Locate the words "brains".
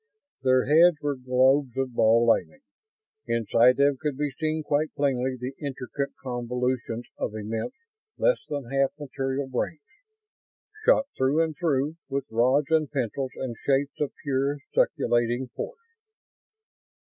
9.47-9.79